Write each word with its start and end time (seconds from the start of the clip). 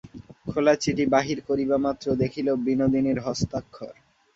খোলা 0.47 0.73
চিঠি 0.75 1.05
বাহির 1.05 1.39
করিবামাত্র 1.47 2.05
দেখিল, 2.21 2.47
বিনোদিনীর 2.65 3.19
হস্তাক্ষর। 3.19 3.93